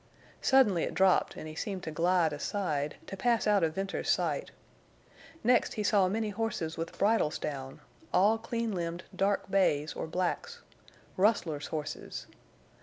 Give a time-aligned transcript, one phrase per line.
[0.41, 4.49] Suddenly it dropped, and he seemed to glide aside, to pass out of Venters's sight.
[5.43, 12.25] Next he saw many horses with bridles down—all clean limbed, dark bays or blacks—rustlers' horses!